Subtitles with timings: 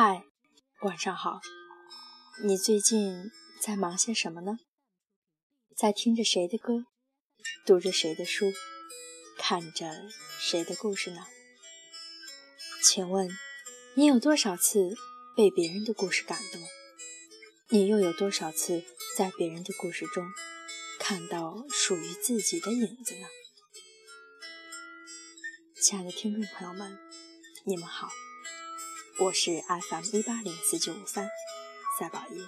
[0.00, 0.22] 嗨，
[0.82, 1.40] 晚上好。
[2.44, 4.58] 你最近在忙些什么呢？
[5.76, 6.84] 在听着谁的歌，
[7.66, 8.52] 读着谁的书，
[9.36, 10.08] 看着
[10.38, 11.26] 谁的故事呢？
[12.80, 13.28] 请问，
[13.96, 14.94] 你有多少次
[15.36, 16.62] 被别人的故事感动？
[17.70, 18.84] 你又有多少次
[19.16, 20.24] 在别人的故事中
[21.00, 23.26] 看到属于自己的影子呢？
[25.82, 26.96] 亲爱的听众朋友们，
[27.64, 28.08] 你们好，
[29.20, 31.28] 我是 FM 一八零四九五三
[31.98, 32.46] 赛宝一。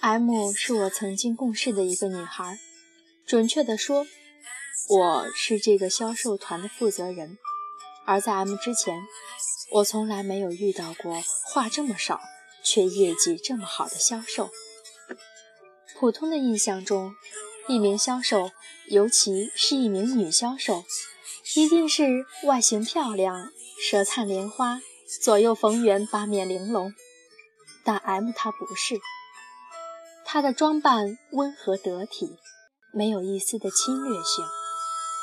[0.00, 2.58] M 是我曾经共事的一个女孩，
[3.26, 4.06] 准确的说，
[4.88, 7.38] 我是这个销售团的负责人。
[8.06, 9.04] 而在 M 之前，
[9.72, 12.20] 我从来没有遇到过话这么少
[12.62, 14.50] 却业绩这么好的销售。
[15.98, 17.14] 普通的印象中，
[17.68, 18.50] 一名销售，
[18.88, 20.84] 尤其是一名女销售，
[21.56, 23.50] 一定是外形漂亮、
[23.80, 24.80] 舌灿莲花、
[25.22, 26.94] 左右逢源、八面玲珑。
[27.84, 29.00] 但 M 她不是。
[30.24, 32.36] 她的装扮温和得体，
[32.92, 34.44] 没有一丝的侵略性，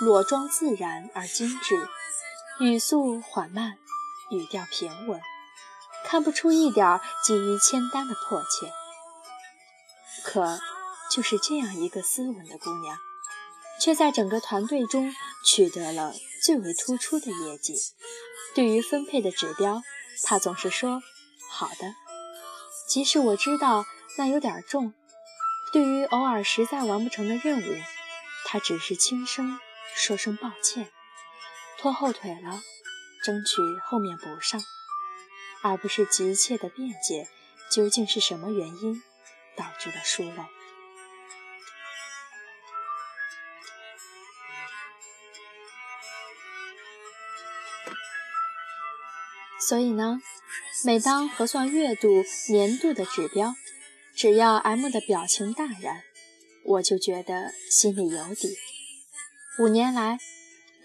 [0.00, 1.88] 裸妆自然而精致，
[2.60, 3.78] 语速缓慢，
[4.30, 5.20] 语调平稳，
[6.04, 8.72] 看不出一点急于签单的迫切。
[10.24, 10.60] 可
[11.10, 12.98] 就是这样一个斯文的姑娘，
[13.80, 17.74] 却在整个团队中取得了最为突出的业绩。
[18.54, 19.82] 对于分配的指标，
[20.24, 21.02] 她总是说
[21.48, 21.94] ：“好的。”
[22.88, 23.84] 即使我知道。
[24.20, 24.94] 那有点重。
[25.72, 27.82] 对于偶尔实在完不成的任务，
[28.46, 29.60] 他只是轻声
[29.94, 30.90] 说声抱歉，
[31.78, 32.60] 拖后腿了，
[33.22, 34.60] 争取后面补上，
[35.62, 37.28] 而不是急切的辩解
[37.70, 39.02] 究竟是什么原因
[39.56, 40.44] 导致了疏漏。
[49.60, 50.20] 所以呢，
[50.84, 53.54] 每当核算月度、年度的指标。
[54.16, 56.02] 只要 M 的表情淡然，
[56.64, 58.56] 我就觉得心里有底。
[59.60, 60.18] 五年来，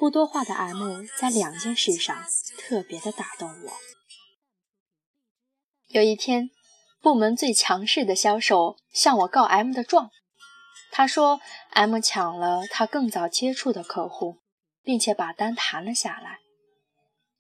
[0.04, 2.26] 不多话的 M 在两件事上
[2.58, 3.72] 特别的打动我。
[5.88, 6.50] 有一天，
[7.02, 10.10] 部门最强势的销售向我告 M 的状，
[10.92, 14.42] 他说 M 抢了他更早接触的客户，
[14.82, 16.40] 并且把单谈了下来。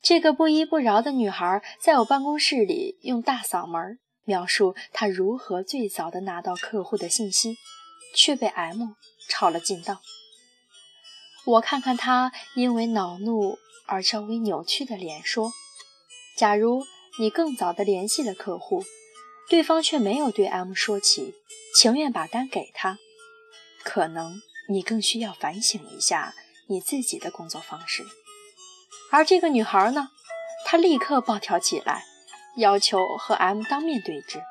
[0.02, 4.00] 这个不依不饶的女孩在我办公室里用大嗓门。
[4.24, 7.58] 描述她如何最早的拿到客户的信息，
[8.16, 8.94] 却被 M
[9.28, 10.00] 抄了近道。
[11.46, 15.52] 我看看他因为恼怒而稍微扭曲的脸，说
[16.38, 16.86] ：“假如
[17.20, 18.84] 你更早的联系了客户，
[19.50, 21.36] 对方却没有对 M 说起，
[21.76, 22.98] 情愿把单给他，
[23.84, 26.34] 可能你更需要反省一下
[26.68, 28.06] 你自己的工作方式。”
[29.12, 30.10] 而这个女孩呢，
[30.66, 32.06] 她立刻暴跳起来。
[32.56, 34.44] 要求和 M 当面对质。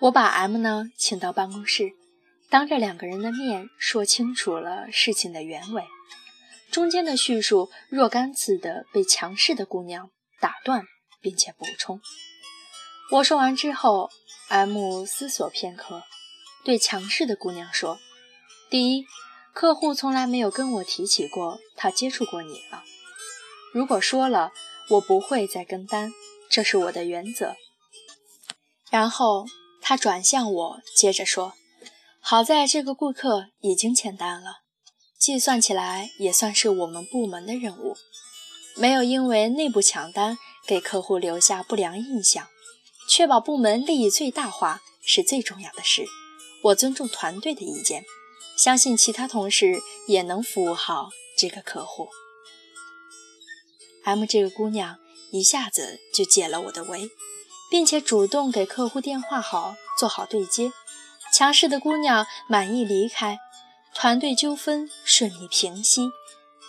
[0.00, 1.92] 我把 M 呢请到办公室，
[2.50, 5.84] 当着两个人的面说清楚了事情的原委。
[6.70, 10.84] 中间的叙述若干次的被强势的姑娘打断，
[11.20, 12.00] 并且补充。
[13.12, 14.10] 我说完之后
[14.48, 16.02] ，M 思索片刻，
[16.64, 17.98] 对强势的姑娘说
[18.70, 19.04] ：“第一，
[19.52, 22.84] 客户从来没有跟我提起过他接触过你了。”
[23.74, 24.52] 如果说了，
[24.90, 26.12] 我不会再跟单，
[26.48, 27.56] 这是我的原则。
[28.90, 29.46] 然后
[29.80, 31.54] 他转向我，接着说
[32.22, 34.60] ：“好在这个顾客已经签单了，
[35.18, 37.96] 计算起来也算是我们部门的任务，
[38.76, 42.46] 没有因为内部抢单给客户留下不良印象，
[43.08, 46.04] 确保部门利益最大化是最重要的事。
[46.64, 48.04] 我尊重团队的意见，
[48.56, 52.08] 相信其他同事也能服务好这个客户。”
[54.04, 54.98] M 这个姑娘
[55.30, 57.10] 一下子就解了我的围，
[57.70, 60.72] 并且主动给客户电话号做好对接。
[61.32, 63.38] 强势的姑娘满意离开，
[63.94, 66.10] 团队纠纷顺利平息，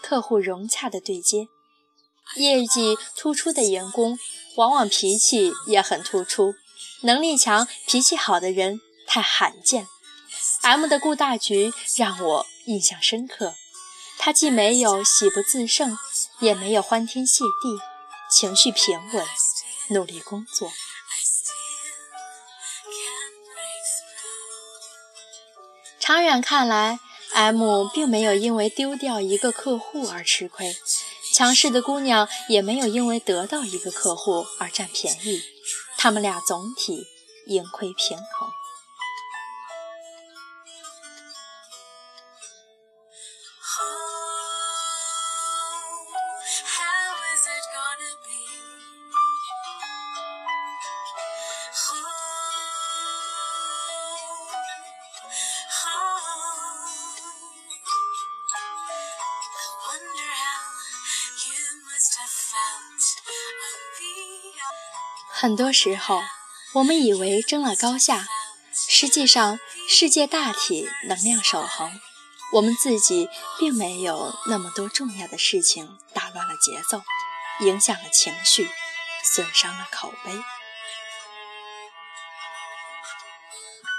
[0.01, 1.47] 客户融洽的对接。
[2.35, 4.17] 业绩突出的员工
[4.55, 6.53] 往往脾气也很突出，
[7.01, 9.87] 能力强、脾气好的人太罕见。
[10.61, 13.55] M 的顾大局让我印象深刻。
[14.17, 15.97] 他既没有喜不自胜，
[16.39, 17.79] 也没有欢天谢地，
[18.29, 19.25] 情绪平稳，
[19.89, 20.71] 努力工作。
[26.11, 26.99] 长远看来
[27.31, 30.75] ，M 并没有因为丢掉一个客户而吃亏，
[31.33, 35.41] 强势的姑娘也没有因为得到一个客户而占便宜，
[35.97, 37.07] 他们俩总体
[37.47, 38.49] 盈亏平衡。
[65.41, 66.21] 很多时候，
[66.73, 68.27] 我们以为争了高下，
[68.71, 69.59] 实际上
[69.89, 71.99] 世界大体能量守恒，
[72.53, 73.27] 我们自己
[73.57, 77.01] 并没有那么多重要的事情打乱了节奏，
[77.61, 78.69] 影响了情绪，
[79.23, 80.43] 损伤了口碑。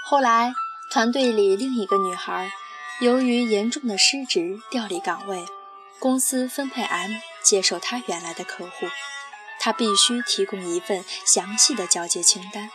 [0.04, 0.54] 后来，
[0.92, 2.52] 团队里另一个女孩，
[3.00, 5.44] 由于严重的失职调离岗位，
[5.98, 8.86] 公司分配 M 接受她原来的客户。
[9.64, 12.68] 他必须提供一份详细的交接清单。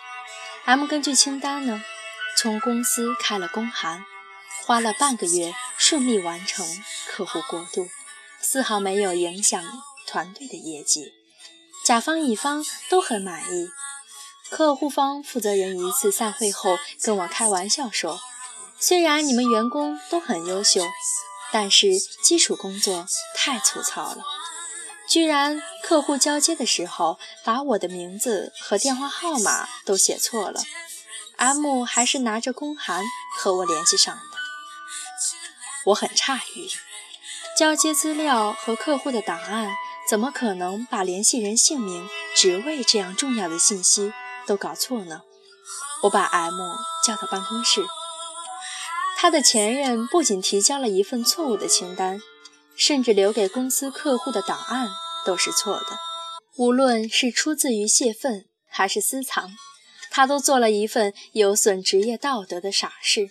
[0.63, 1.83] M 根据清单呢，
[2.37, 4.05] 从公司开了公函，
[4.63, 6.65] 花了半个月顺利完成
[7.09, 7.89] 客户过渡，
[8.39, 9.61] 丝毫没有影响
[10.07, 11.11] 团队的业绩。
[11.83, 13.69] 甲方乙方都很满意。
[14.49, 18.17] 客户方负责人一次散会后跟我开玩笑说
[18.79, 20.81] ：“虽然你们员工都很优秀，
[21.51, 23.05] 但是基础工作
[23.35, 24.23] 太粗糙了。”
[25.07, 30.62] 居然客户交接的时候把我的名字和电话号码都写错了
[31.38, 33.04] ，M 还是拿着公函
[33.39, 34.21] 和我联系上的。
[35.86, 36.69] 我很诧异，
[37.57, 39.74] 交接资料和客户的档案
[40.09, 44.12] 怎么可能把联系人姓名、职位这样重要的信息
[44.45, 45.21] 都搞错呢？
[46.04, 46.54] 我把 M
[47.06, 47.86] 叫到办公室，
[49.15, 52.21] 他的前任不仅提交了一份错误的清单。
[52.77, 54.89] 甚至留给公司客户的档案
[55.25, 55.97] 都是错的，
[56.57, 59.51] 无论是出自于泄愤还是私藏，
[60.12, 63.29] 他都做了一份有损职业道德的傻事。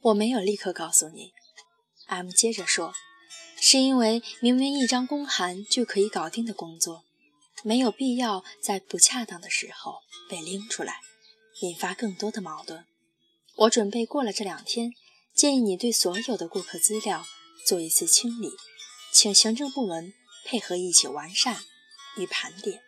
[0.00, 1.32] 我没有立刻告诉你
[2.06, 2.94] ，M 接着说，
[3.60, 7.04] 是因为明明一张公函就可以搞定的工作，
[7.62, 11.00] 没有必要在不恰当的时候被拎出来，
[11.60, 12.84] 引发更多的矛盾。
[13.56, 14.90] 我准备过了这两天，
[15.34, 17.24] 建议你对所有的顾客资料。
[17.66, 18.50] 做一次清理，
[19.12, 20.12] 请行政部门
[20.44, 21.64] 配合一起完善
[22.16, 22.82] 与盘点。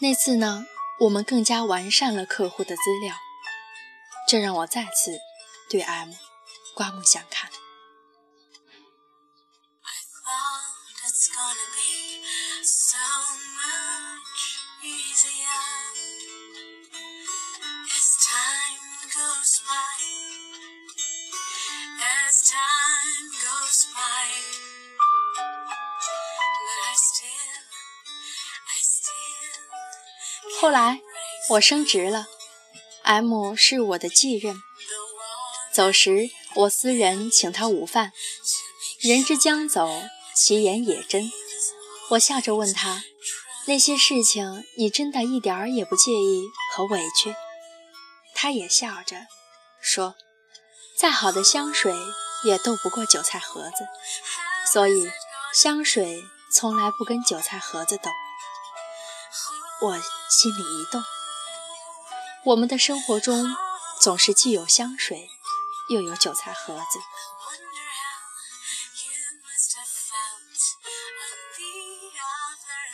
[0.00, 0.66] 那次呢，
[1.00, 3.16] 我们更加完善了客户的资料，
[4.28, 5.18] 这让我再次
[5.68, 6.12] 对 M
[6.74, 7.50] 刮目相看。
[30.60, 31.00] 后来
[31.50, 32.26] 我升职了
[33.02, 34.62] ，M 是我的继任。
[35.72, 38.12] 走时我私人请他午饭。
[39.00, 39.88] 人之将走，
[40.36, 41.32] 其言也真。
[42.10, 43.02] 我笑着问他
[43.66, 47.34] ：“那些事情你真的一点儿也不介意和委屈？”
[48.34, 49.26] 他也笑着
[49.80, 50.16] 说
[50.98, 51.94] ：“再好的香水
[52.44, 53.86] 也斗不过韭菜盒子，
[54.70, 55.10] 所以
[55.54, 58.10] 香水从来不跟韭菜盒子斗。”
[59.82, 61.02] 我心里一动，
[62.44, 63.56] 我们的生活中
[63.98, 65.30] 总是既有香水，
[65.88, 66.98] 又有韭菜盒子。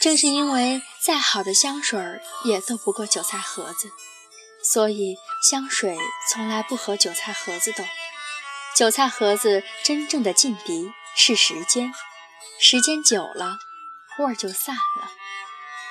[0.00, 3.90] 正是因为再好的香水也斗不过韭菜盒子，
[4.62, 5.98] 所以香水
[6.30, 7.82] 从来不和韭菜盒子斗。
[8.76, 11.92] 韭菜盒子真正的劲敌是时间，
[12.58, 13.58] 时间久了，
[14.18, 15.10] 味儿就散了。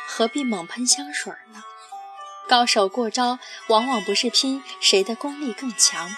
[0.08, 1.64] 何必猛喷香水呢？
[2.50, 6.10] 高手过招，往往不是拼谁的功力更强，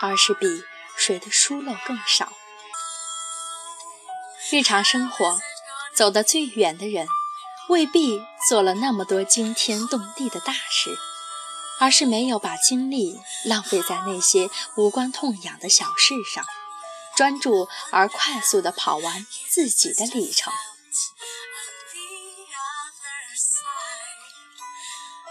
[0.00, 0.64] 而是比
[0.96, 2.32] 谁的疏漏更少。
[4.50, 5.38] 日常生活
[5.94, 7.06] 走得最远的人，
[7.68, 10.96] 未必做了那么多惊天动地的大事，
[11.80, 16.44] 而是没有把精力浪费在那些无关痛痒的小事上，
[17.16, 20.52] 专注而快速地跑完自己的里程。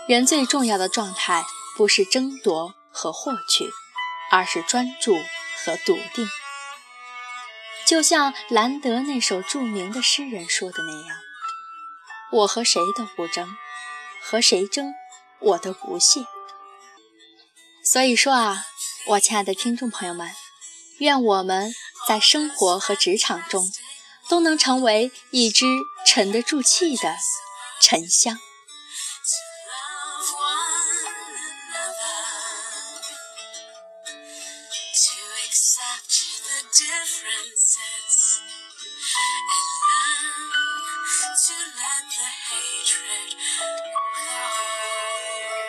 [0.08, 1.46] 人最重要的状态
[1.78, 3.70] 不是争夺和获取，
[4.32, 5.16] 而是专注
[5.64, 6.28] 和笃定。
[7.86, 11.18] 就像兰德那首著名的诗人说的那样
[12.32, 13.56] ：“我和谁都不争，
[14.22, 14.94] 和谁争
[15.40, 16.26] 我都不屑。”
[17.84, 18.66] 所以说啊，
[19.08, 20.30] 我亲爱的听众朋友们，
[21.02, 21.74] 愿我们
[22.08, 23.72] 在生活和职场中
[24.30, 25.66] 都能成为一只
[26.06, 27.16] 沉得住气的
[27.82, 28.51] 沉香。